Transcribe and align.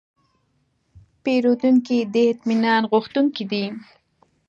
پیرودونکی 1.23 1.99
د 2.13 2.15
اطمینان 2.31 2.81
غوښتونکی 2.91 3.43
دی. 3.51 3.65